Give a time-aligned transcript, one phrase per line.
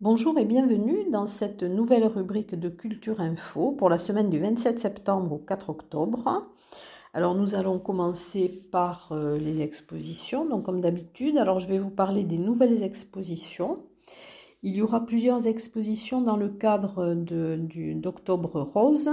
[0.00, 4.80] Bonjour et bienvenue dans cette nouvelle rubrique de Culture Info pour la semaine du 27
[4.80, 6.50] septembre au 4 octobre.
[7.12, 11.38] Alors nous allons commencer par euh, les expositions, donc comme d'habitude.
[11.38, 13.84] Alors je vais vous parler des nouvelles expositions.
[14.62, 19.10] Il y aura plusieurs expositions dans le cadre d'Octobre Rose.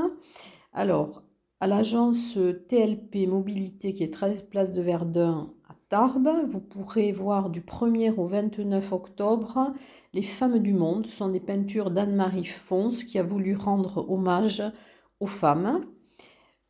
[0.73, 1.23] Alors,
[1.59, 2.37] à l'agence
[2.67, 8.13] TLP Mobilité qui est 13 place de Verdun à Tarbes, vous pourrez voir du 1er
[8.15, 9.71] au 29 octobre
[10.17, 14.63] les femmes du monde sont des peintures d'Anne-Marie Fons qui a voulu rendre hommage
[15.19, 15.85] aux femmes.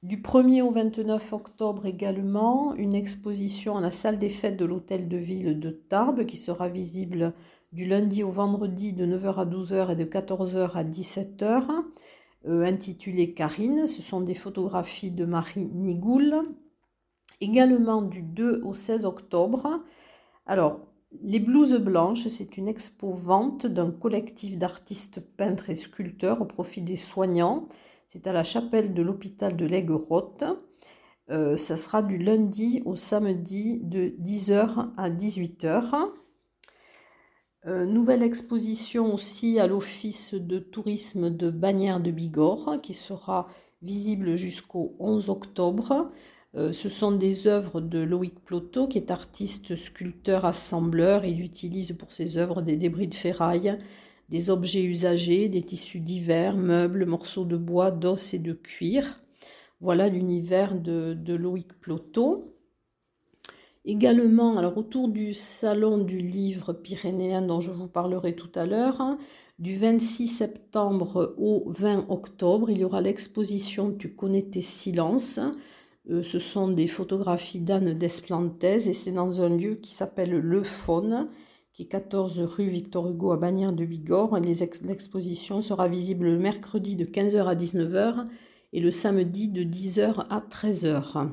[0.03, 5.07] Du 1er au 29 octobre également, une exposition à la salle des fêtes de l'hôtel
[5.07, 7.33] de ville de Tarbes qui sera visible
[7.71, 11.69] du lundi au vendredi de 9h à 12h et de 14h à 17h,
[12.47, 13.87] euh, intitulée Karine.
[13.87, 16.43] Ce sont des photographies de Marie Nigoul.
[17.39, 19.83] Également du 2 au 16 octobre.
[20.45, 20.79] Alors,
[21.21, 26.97] les blouses blanches, c'est une expo-vente d'un collectif d'artistes peintres et sculpteurs au profit des
[26.97, 27.67] soignants.
[28.07, 30.43] C'est à la chapelle de l'hôpital de l'Aigues-Rotte.
[31.29, 36.11] Euh, ça sera du lundi au samedi de 10h à 18h.
[37.65, 43.47] Euh, nouvelle exposition aussi à l'Office de tourisme de Bagnères de Bigorre qui sera
[43.81, 46.11] visible jusqu'au 11 octobre.
[46.55, 51.25] Euh, ce sont des œuvres de Loïc Ploto, qui est artiste, sculpteur, assembleur.
[51.25, 53.77] Il utilise pour ses œuvres des débris de ferraille,
[54.29, 59.21] des objets usagés, des tissus divers, meubles, morceaux de bois, d'os et de cuir.
[59.81, 62.53] Voilà l'univers de, Loïc Ploto.
[63.85, 68.99] Également, alors autour du salon du livre pyrénéen dont je vous parlerai tout à l'heure,
[68.99, 69.17] hein,
[69.59, 75.39] du 26 septembre au 20 octobre, il y aura l'exposition Tu connais tes silences
[76.09, 80.63] euh, ce sont des photographies d'Anne Desplantes et c'est dans un lieu qui s'appelle Le
[80.63, 81.27] Faune,
[81.73, 84.39] qui est 14 rue Victor Hugo à Bagnères de Bigorre.
[84.39, 88.25] L'exposition sera visible le mercredi de 15h à 19h
[88.73, 91.29] et le samedi de 10h à 13h.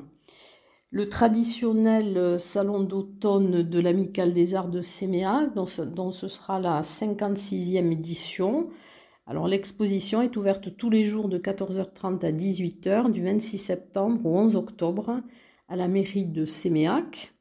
[0.91, 6.81] Le traditionnel euh, salon d'automne de l'Amicale des Arts de Séméac, dont, ce sera la
[6.81, 8.69] 56e édition,
[9.27, 14.37] alors l'exposition est ouverte tous les jours de 14h30 à 18h du 26 septembre au
[14.37, 15.21] 11 octobre
[15.67, 17.33] à la mairie de Séméac.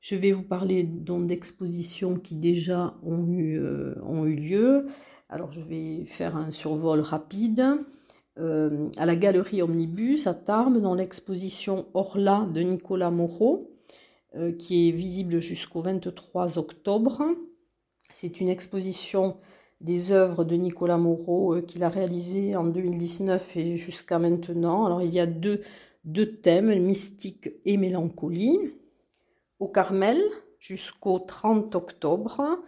[0.00, 3.94] Je vais vous parler d'expositions qui déjà ont eu, euh,
[4.24, 4.86] lieu.
[5.28, 7.64] Alors je vais faire un survol rapide.
[8.38, 13.70] Euh, à la galerie Omnibus à Tarbes dans l'exposition Orla de Nicolas Moreau
[14.34, 17.22] euh, qui est visible jusqu'au 23 octobre.
[18.10, 19.36] C'est une exposition
[19.82, 24.86] des œuvres de Nicolas Moreau euh, qu'il a réalisées en 2019 et jusqu'à maintenant.
[24.86, 25.62] Alors il y a deux,
[26.04, 28.58] deux thèmes, mystique et mélancolie.
[29.58, 30.20] Au Carmel,
[30.58, 32.62] jusqu'au 30 octobre,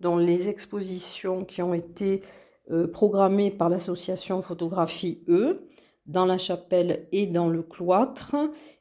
[0.00, 2.22] dans les expositions qui ont été
[2.70, 5.68] euh, programmées par l'association Photographie E,
[6.06, 8.34] dans la chapelle et dans le cloître,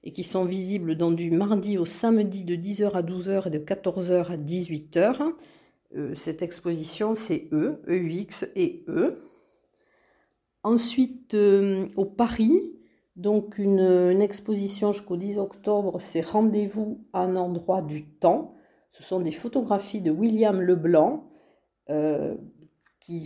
[0.03, 3.59] et qui sont visibles donc du mardi au samedi de 10h à 12h et de
[3.59, 5.33] 14h à 18h.
[5.95, 9.23] Euh, cette exposition, c'est E, EUX et E.
[10.63, 12.75] Ensuite, euh, au Paris,
[13.15, 18.55] donc une, exposition jusqu'au 10 octobre, c'est Rendez-vous à un endroit du temps.
[18.91, 21.29] Ce sont des photographies de William Leblanc,
[21.89, 22.35] euh,
[22.99, 23.25] qui,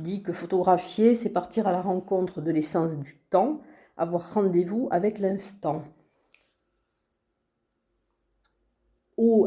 [0.00, 3.60] dit que photographier, c'est partir à la rencontre de l'essence du temps,
[3.96, 5.82] avoir rendez-vous avec l'instant.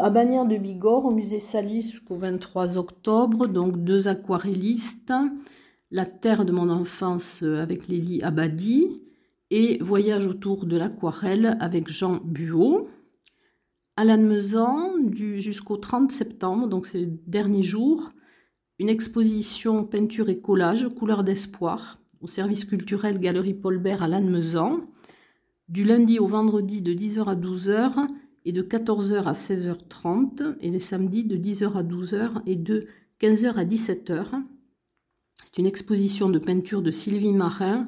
[0.02, 5.14] À Bagnères de Bigorre, au musée Salis jusqu'au 23 octobre, donc deux aquarellistes,
[5.92, 9.02] La terre de mon enfance avec Lélie Abadi
[9.50, 12.90] et Voyage autour de l'aquarelle avec Jean Buot.
[13.96, 18.12] À Lannemezan, jusqu'au 30 septembre, donc c'est le dernier jour,
[18.78, 24.82] une exposition peinture et collage, couleur d'espoir, au service culturel Galerie Paulbert à Lannemezan,
[25.70, 28.08] du lundi au vendredi de 10h à 12h
[28.46, 32.88] et de 14h à 16h30 et les samedis de 10h à 12h et de
[33.20, 34.44] 15h à 17h.
[35.44, 37.86] C'est une exposition de peinture de Sylvie Marin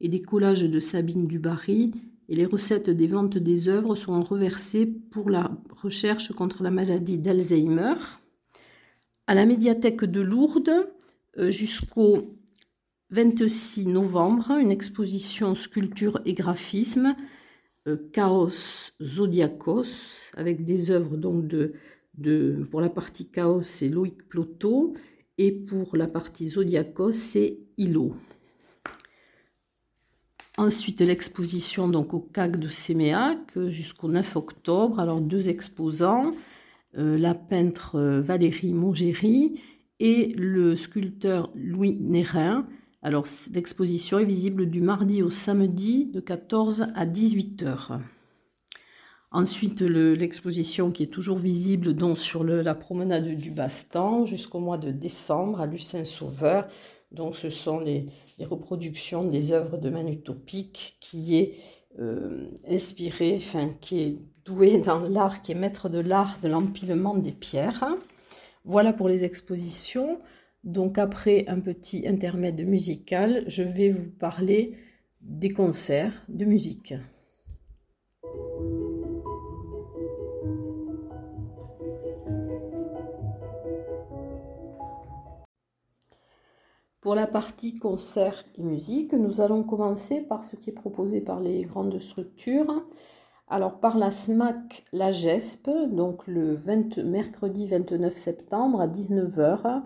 [0.00, 1.92] et des collages de Sabine Dubarry
[2.28, 7.18] et les recettes des ventes des œuvres sont reversées pour la recherche contre la maladie
[7.18, 7.94] d'Alzheimer.
[9.26, 10.90] À la médiathèque de Lourdes,
[11.38, 12.24] euh, jusqu'au
[13.10, 17.14] 26 novembre, une exposition sculpture et graphisme
[18.12, 24.94] Chaos Zodiacos, avec des œuvres donc de, pour la partie Chaos, c'est Loïc Ploto,
[25.38, 28.10] et pour la partie Zodiacos, c'est Hilo.
[30.58, 35.00] Ensuite, l'exposition donc au CAC de Séméac jusqu'au 9 octobre.
[35.00, 36.34] Alors, deux exposants,
[36.92, 39.60] la peintre Valérie Mongéry
[39.98, 42.68] et le sculpteur Louis Nérin.
[43.04, 47.98] Alors, l'exposition est visible du mardi au samedi de 14 à 18 heures.
[49.32, 54.92] Ensuite, l'exposition qui est toujours visible donc sur la promenade du Bastan jusqu'au mois de
[54.92, 56.68] décembre à Lucin Sauveur.
[57.10, 58.06] Donc, ce sont les,
[58.40, 61.54] reproductions des œuvres de Manu Topic qui est
[62.00, 67.16] euh, inspiré, enfin, qui est doué dans l'art, qui est maître de l'art de l'empilement
[67.16, 67.84] des pierres.
[68.64, 70.18] Voilà pour les expositions.
[70.64, 74.76] Donc, après un petit intermède musical, je vais vous parler
[75.20, 76.94] des concerts de musique.
[87.02, 91.40] Pour la partie concert et musique, nous allons commencer par ce qui est proposé par
[91.40, 92.84] les grandes structures.
[93.48, 96.60] Alors par la SMAC La GESP, donc le
[97.04, 99.82] mercredi 29 septembre à 19h.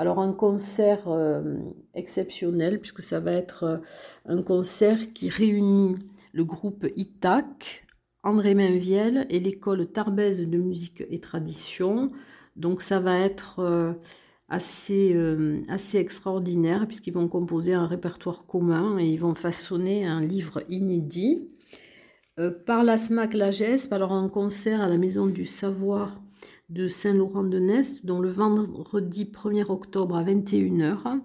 [0.00, 1.58] Alors un concert euh,
[1.92, 3.76] exceptionnel puisque ça va être euh,
[4.24, 5.96] un concert qui réunit
[6.32, 7.84] le groupe ITAC,
[8.22, 12.12] André Mainviel et l'école Tarbèze de musique et tradition.
[12.56, 13.92] Donc ça va être euh,
[14.48, 15.14] assez,
[15.92, 21.50] extraordinaire puisqu'ils vont composer un répertoire commun et ils vont façonner un livre inédit.
[22.64, 26.22] Par la SMAC La GESP, alors un concert à la Maison du Savoir
[26.70, 31.20] de Saint-Laurent-de-Nest, dont le vendredi 1er octobre à 21h,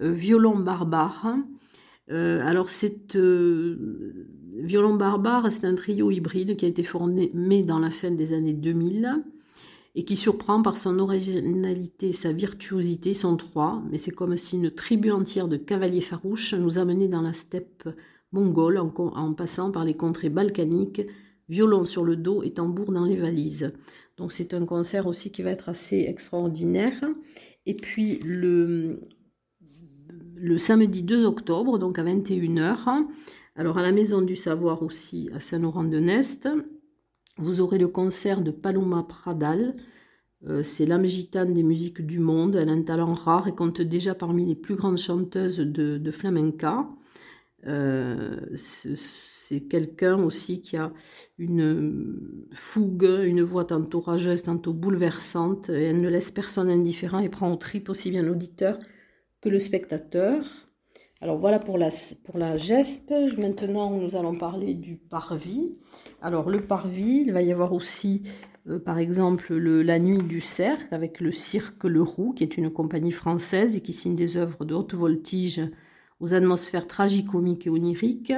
[0.00, 1.36] euh, violon barbare.
[2.08, 8.10] alors c'est violon barbare, c'est un trio hybride qui a été formé dans la fin
[8.10, 9.22] des années 2000
[9.96, 14.70] et qui surprend par son originalité, sa virtuosité, son trois, mais c'est comme si une
[14.70, 17.88] tribu entière de cavaliers farouches nous amenait dans la steppe
[18.30, 21.00] mongole en, passant par les contrées balkaniques,
[21.48, 23.70] violon sur le dos et tambour dans les valises.
[24.16, 26.94] Donc c'est un concert aussi qui va être assez extraordinaire.
[27.66, 29.00] Et puis le,
[30.36, 33.06] le samedi 2 octobre, donc à 21h,
[33.56, 36.48] alors à la Maison du Savoir aussi à Saint-Laurent-de-Nest,
[37.38, 39.76] vous aurez le concert de Paloma Pradal.
[40.46, 42.56] Euh, c'est l'âme gitane des musiques du monde.
[42.56, 46.88] Elle a un talent rare et compte déjà parmi les plus grandes chanteuses de, flamenca.
[47.66, 48.38] Euh,
[49.48, 50.92] c'est quelqu'un aussi qui a
[51.38, 55.68] une fougue, une voix tantôt rageuse, tantôt bouleversante.
[55.68, 58.76] Elle ne laisse personne indifférent et prend au trip aussi bien l'auditeur
[59.40, 60.44] que le spectateur.
[61.20, 61.90] Alors voilà pour la,
[62.24, 63.12] pour la GESP.
[63.38, 65.76] Maintenant, nous allons parler du parvis.
[66.20, 68.22] Alors le parvis, il va y avoir aussi,
[68.68, 72.70] euh, par exemple, la nuit du cercle avec le cirque Le Roux, qui est une
[72.70, 75.62] compagnie française et qui signe des œuvres de haute voltige
[76.18, 78.32] aux atmosphères tragicomiques et oniriques.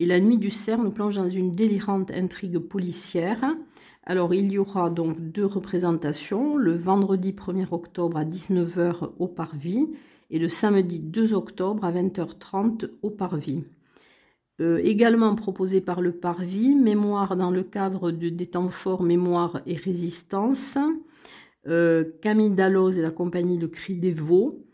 [0.00, 3.44] Et la nuit du cerf nous plonge dans une délirante intrigue policière.
[4.04, 9.88] Alors il y aura donc deux représentations, le vendredi 1er octobre à 19h au Parvis
[10.30, 13.64] et le samedi 2 octobre à 20h30 au Parvis.
[14.60, 19.60] Euh, également proposé par le Parvis, Mémoire dans le cadre de, des temps forts Mémoire
[19.66, 20.78] et Résistance.
[21.66, 24.64] Euh, Camille Dalloz et la compagnie Le Cri des Veaux.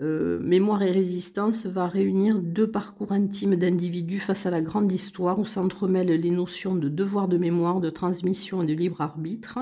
[0.00, 5.40] Euh, Mémoire et Résistance va réunir deux parcours intimes d'individus face à la grande histoire
[5.40, 9.58] où s'entremêlent les notions de devoir de mémoire, de transmission et de libre arbitre.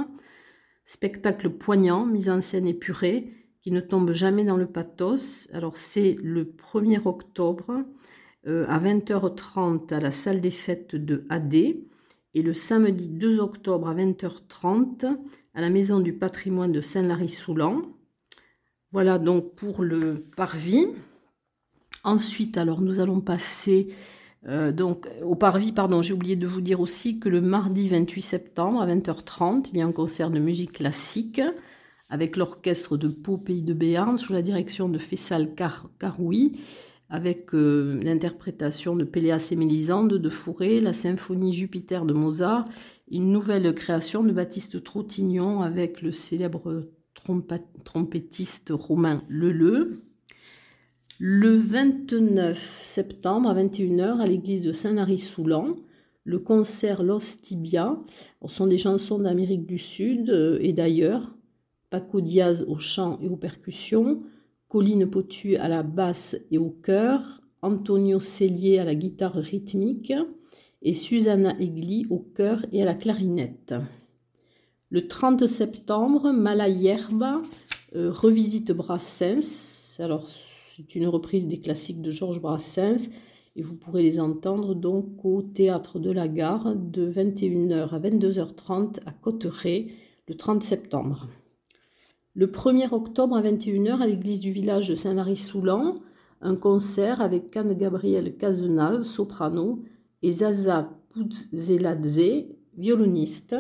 [0.85, 3.33] Spectacle poignant, mise en scène épurée,
[3.63, 5.49] qui ne tombe jamais dans le pathos.
[5.55, 7.85] Alors c'est le 1er octobre
[8.47, 13.89] euh, à 20h30 à la salle des fêtes de AD et le samedi 2 octobre
[13.89, 15.17] à 20h30
[15.55, 17.96] à la maison du patrimoine de Saint-Lary-Soulan.
[18.97, 20.87] Voilà donc pour le parvis.
[22.03, 23.89] Ensuite, alors nous allons passer
[24.49, 28.23] euh, donc au parvis, pardon, j'ai oublié de vous dire aussi que le mardi 28
[28.23, 31.43] septembre à 20h30, il y a un concert de musique classique
[32.09, 35.51] avec l'orchestre de Pau Pays de Béarn sous la direction de Fessal
[35.99, 36.59] Caroui,
[37.11, 42.67] avec euh, l'interprétation de Péléas et Mélisande de Fourré, la symphonie Jupiter de Mozart,
[43.11, 46.89] une nouvelle création de Baptiste Trottignon avec le célèbre
[47.85, 50.03] trompettiste romain Leleu.
[51.19, 55.77] Le 29 septembre à 21h à l'église de Saint-Lary-Soulan,
[56.25, 57.99] le concert Los Tibia.
[58.43, 61.35] Ce sont des chansons d'Amérique du Sud euh, et d'ailleurs,
[61.89, 64.23] Paco Diaz au chant et aux percussions,
[64.69, 70.13] Colline Potu à la basse et au chœur, Antonio Cellier à la guitare rythmique
[70.83, 73.75] et Susanna Egli au chœur et à la clarinette.
[74.89, 77.43] Le 30 septembre, Mala Yerba
[77.97, 79.99] euh, revisite Brassens.
[79.99, 83.11] Alors, c'est une reprise des classiques de Georges Brassens.
[83.57, 89.01] et vous pourrez les entendre donc au théâtre de la gare de 21h à 22h30
[89.07, 89.89] à Cotteret
[90.29, 91.27] le 30 septembre.
[92.35, 96.01] Le 1er octobre à 21h à l'église du village de Saint-Lary-Soulan,
[96.43, 99.83] un concert avec Anne Gabriel Cazenave, soprano,
[100.23, 102.45] et Zaza Puzzeladze,
[102.77, 103.57] violoniste.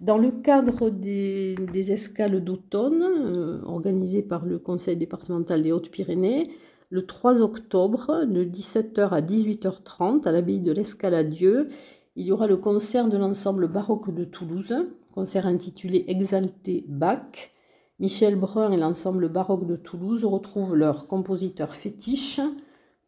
[0.00, 1.56] Dans le cadre des,
[1.90, 6.50] escales d'automne euh, organisées par le Conseil départemental des Hautes-Pyrénées,
[6.90, 11.68] le 3 octobre, de 17h à 18h30, à l'abbaye de l'Escale à Dieu,
[12.14, 14.74] il y aura le concert de l'ensemble baroque de Toulouse,
[15.14, 17.52] concert intitulé Exalté Bach.
[17.98, 22.40] Michel Brun et l'ensemble baroque de Toulouse retrouvent leur compositeur fétiche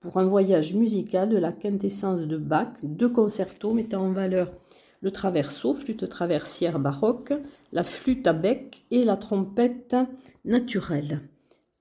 [0.01, 4.51] pour un voyage musical de la quintessence de Bach, deux concertos mettant en valeur
[5.01, 7.33] le traverso, flûte traversière baroque,
[7.73, 9.97] la flûte à bec et la trompette
[10.45, 11.21] naturelle.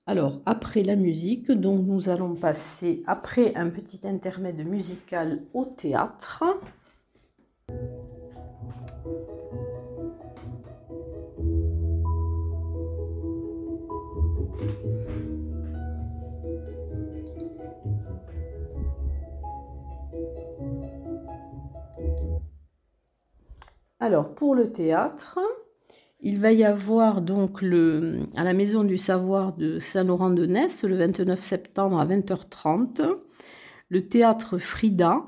[0.06, 6.44] Alors, après la musique, donc nous allons passer, après un petit intermède musical, au théâtre.
[24.00, 25.40] Alors, pour le théâtre,
[26.20, 31.98] il va y avoir donc à la Maison du Savoir de Saint-Laurent-de-Nest le 29 septembre
[31.98, 33.18] à 20h30
[33.88, 35.24] le théâtre Frida.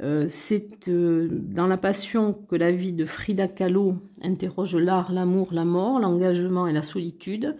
[0.00, 5.52] Euh, c'est euh, dans la passion que la vie de Frida Kahlo interroge l'art, l'amour,
[5.52, 7.56] la mort, l'engagement et la solitude.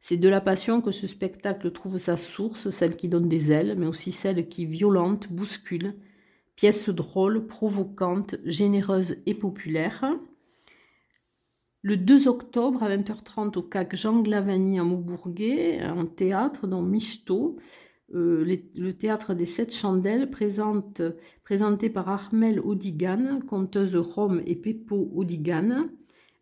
[0.00, 3.74] C'est de la passion que ce spectacle trouve sa source, celle qui donne des ailes,
[3.76, 5.94] mais aussi celle qui violente, bouscule,
[6.56, 10.04] Pièce drôle, provocante, généreuse et populaire.
[11.82, 17.56] Le 2 octobre à 20h30 au CAC Jean Glavani à Maubourguet, en théâtre dans Michto,
[18.14, 18.44] euh,
[18.76, 25.88] le théâtre des Sept Chandelles, présenté par Armel Odigan, conteuse Rome et Peppo Odigan,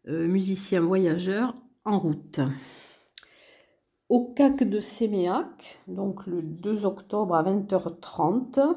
[0.09, 2.41] euh, musicien voyageur en route.
[4.09, 8.77] Au CAC de Séméac, donc le 2 octobre à 20h30,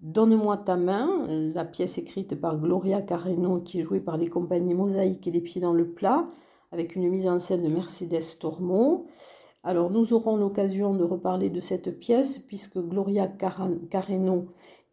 [0.00, 4.74] Donne-moi ta main, la pièce écrite par Gloria Carreno qui est jouée par les compagnies
[4.74, 6.28] Mosaïque et Les Pieds dans le Plat,
[6.70, 9.08] avec une mise en scène de Mercedes Tormo.
[9.64, 14.46] Alors nous aurons l'occasion de reparler de cette pièce puisque Gloria Carreno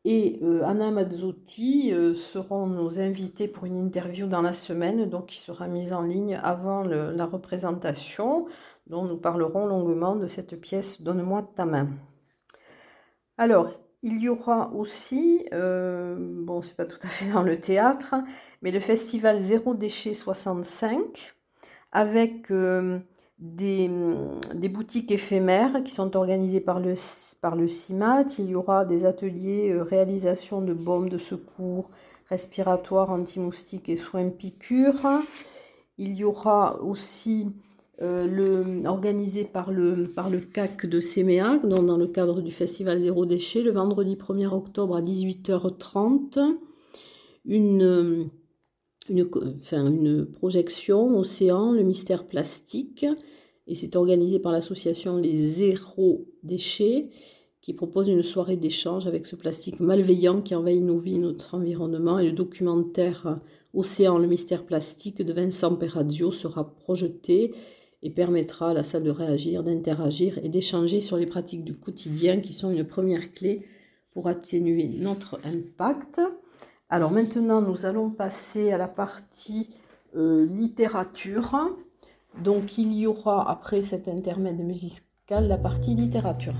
[0.06, 5.28] et euh, Anna Mazzotti euh, seront nos invités pour une interview dans la semaine, donc
[5.28, 8.48] qui sera mise en ligne avant la représentation,
[8.88, 11.90] dont nous parlerons longuement de cette pièce Donne-moi ta main.
[13.38, 13.72] Alors,
[14.06, 18.14] il y aura aussi, euh, bon, c'est pas tout à fait dans le théâtre,
[18.62, 21.34] mais le festival Zéro Déchet 65
[21.92, 23.00] avec euh,
[23.40, 23.90] des,
[24.70, 26.94] boutiques éphémères qui sont organisées par le,
[27.42, 28.26] par le CIMAT.
[28.38, 31.90] Il y aura des ateliers euh, réalisation de bombes de secours
[32.30, 35.24] respiratoires, anti-moustiques et soins piqûres.
[35.98, 37.48] Il y aura aussi
[38.02, 43.00] euh, organisé par le, par le CAC de Séméac, dans, dans le cadre du festival
[43.00, 46.58] Zéro Déchet, le vendredi 1er octobre à 18h30,
[47.46, 48.30] une,
[49.10, 49.30] une,
[49.62, 53.06] enfin, une projection Océan, le mystère plastique,
[53.68, 57.10] et c'est organisé par l'association Les Zéro Déchets,
[57.62, 62.20] qui propose une soirée d'échange avec ce plastique malveillant qui envahit nos vies, notre environnement,
[62.20, 63.40] et le documentaire
[63.74, 67.54] Océan, le mystère plastique de Vincent Perradio sera projeté
[68.06, 72.40] et permettra à la salle de réagir, d'interagir et d'échanger sur les pratiques du quotidien
[72.40, 73.66] qui sont une première clé
[74.14, 76.22] pour atténuer notre impact.
[76.88, 79.72] Alors maintenant, nous allons passer à la partie
[80.16, 81.76] euh, littérature.
[82.44, 86.54] Donc il y aura après cet intermède musical la partie littérature.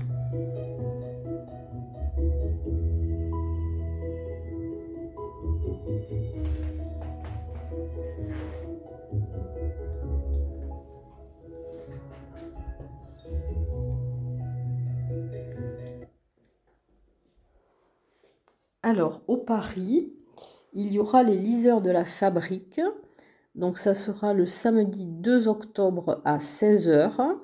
[18.86, 20.12] Alors, au Paris,
[20.72, 22.80] il y aura les liseurs de la fabrique.
[23.56, 27.36] Donc, ça sera le samedi 2 octobre à 16h.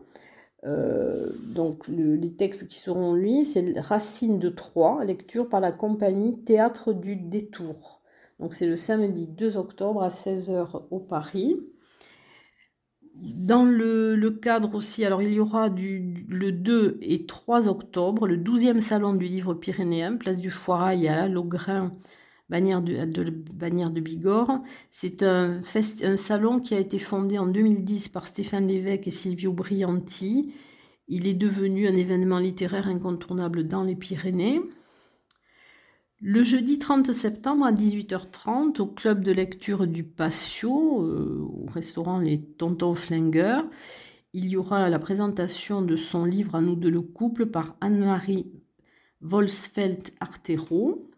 [0.62, 6.44] Euh, donc, les textes qui seront lus, c'est Racine de Troyes, lecture par la compagnie
[6.44, 8.02] Théâtre du Détour.
[8.38, 11.56] Donc, c'est le samedi 2 octobre à 16h au Paris.
[13.14, 18.36] Dans le, cadre aussi, alors il y aura du, le 2 et 3 octobre, le
[18.36, 21.94] 12e salon du livre pyrénéen, place du Foirail à la Logrin,
[22.48, 24.62] bannière de, de Bigorre.
[24.90, 29.52] C'est un, un salon qui a été fondé en 2010 par Stéphane Lévesque et Silvio
[29.52, 30.54] Brianti.
[31.08, 34.60] Il est devenu un événement littéraire incontournable dans les Pyrénées.
[36.24, 42.20] Le jeudi 30 septembre à 18h30, au club de lecture du Patio, euh, au restaurant
[42.20, 43.68] Les Tontons Flingueurs,
[44.32, 48.52] il y aura la présentation de son livre À nous de le couple par Anne-Marie
[49.20, 51.10] Volsfeld-Artero.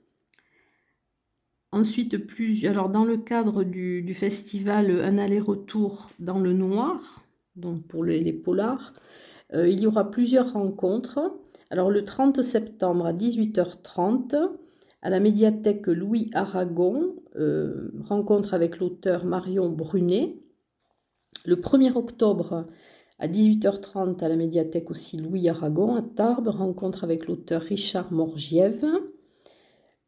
[1.70, 7.22] Ensuite, plus, dans le cadre du, festival Un aller-retour dans le noir,
[7.56, 8.94] donc pour les, polars,
[9.52, 11.20] euh, il y aura plusieurs rencontres.
[11.68, 14.63] Alors le 30 septembre à 18h30,
[15.04, 20.38] à la médiathèque Louis Aragon, euh, rencontre avec l'auteur Marion Brunet.
[21.44, 22.66] Le 1er octobre
[23.18, 28.82] à 18h30 à la médiathèque aussi Louis Aragon à Tarbes, rencontre avec l'auteur Richard Morgiev.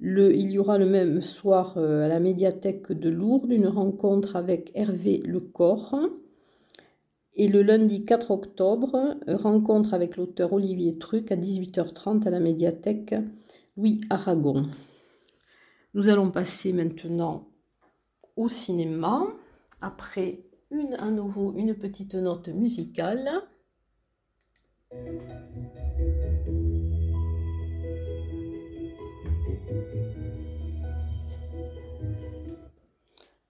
[0.00, 4.72] il y aura le même soir euh, à la médiathèque de Lourdes une rencontre avec
[4.74, 5.94] Hervé Lecor.
[7.34, 13.14] Et le lundi 4 octobre, rencontre avec l'auteur Olivier Truc à 18h30 à la médiathèque
[13.76, 14.70] Louis Aragon.
[15.96, 17.48] Nous allons passer maintenant
[18.36, 19.22] au cinéma.
[19.80, 23.30] Après une, à nouveau une petite note musicale.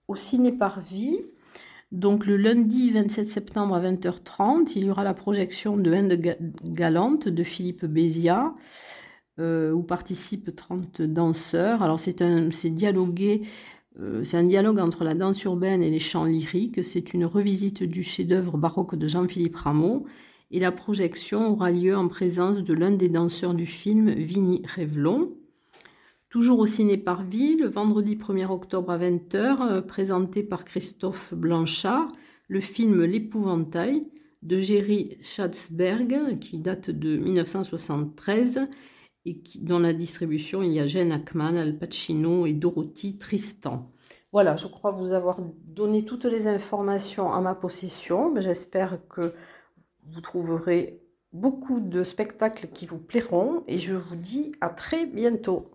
[0.07, 1.19] Au ciné par vie,
[1.91, 7.29] donc le lundi 27 septembre à 20h30, il y aura la projection de Inde Galante
[7.29, 8.55] de Philippe Béziat.
[9.39, 11.83] Euh, où participent 30 danseurs.
[11.83, 13.43] Alors c'est un, dialogué,
[14.01, 16.83] euh, c'est un dialogue entre la danse urbaine et les chants lyriques.
[16.83, 20.07] C'est une revisite du chef-d'œuvre baroque de Jean-Philippe Rameau.
[20.51, 25.35] Et la projection aura lieu en présence de l'un des danseurs du film, Vinny Revlon.
[26.31, 32.11] Toujours au ciné par le vendredi 1er octobre à 20h, euh, présenté par Christophe Blanchard,
[32.49, 34.07] le film L'épouvantail
[34.43, 38.61] de Jerry Schatzberg, qui date de 1973
[39.27, 43.91] et qui, dans la distribution, il y a Jeanne Ackman, Al Pacino et Dorothy Tristan.
[44.33, 48.33] Voilà, je crois vous avoir donné toutes les informations à ma possession.
[48.39, 49.35] J'espère que
[50.05, 55.71] vous trouverez beaucoup de spectacles qui vous plairont et je vous dis à très bientôt.